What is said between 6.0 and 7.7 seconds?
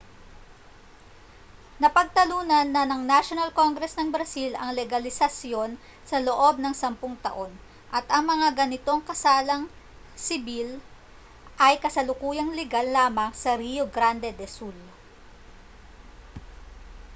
sa loob ng 10 taon